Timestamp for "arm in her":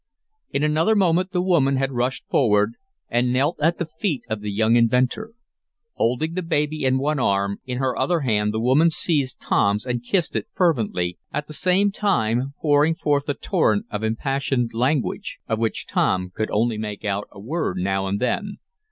7.19-7.95